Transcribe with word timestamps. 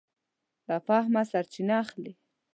له 0.67 0.77
فهمه 0.87 1.21
سرچینه 1.31 1.75
اخلي. 1.83 2.13